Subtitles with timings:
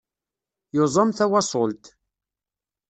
[0.75, 1.85] Yuẓam tawaṣult.